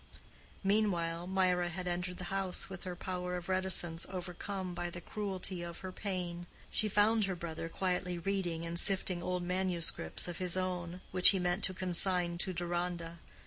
Meanwhile 0.63 1.27
Mirah 1.27 1.69
had 1.69 1.87
entered 1.87 2.17
the 2.17 2.23
house 2.33 2.71
with 2.71 2.85
her 2.85 2.95
power 2.95 3.37
of 3.37 3.47
reticence 3.47 4.07
overcome 4.09 4.73
by 4.73 4.89
the 4.89 4.99
cruelty 4.99 5.61
of 5.61 5.81
her 5.81 5.91
pain. 5.91 6.47
She 6.71 6.89
found 6.89 7.25
her 7.25 7.35
brother 7.35 7.69
quietly 7.69 8.17
reading 8.17 8.65
and 8.65 8.79
sifting 8.79 9.21
old 9.21 9.43
manuscripts 9.43 10.27
of 10.27 10.39
his 10.39 10.57
own, 10.57 11.01
which 11.11 11.29
he 11.29 11.37
meant 11.37 11.63
to 11.65 11.75
consign 11.75 12.39
to 12.39 12.51
Deronda. 12.51 13.19